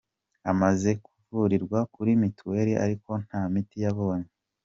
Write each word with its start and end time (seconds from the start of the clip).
Amaze 0.51 0.89
kuvurirwa 1.03 1.79
kuri 1.93 2.11
Mutuel 2.21 2.69
ariko 2.85 3.11
nta 3.25 3.41
miti 3.51 3.77
yabonye. 3.85 4.29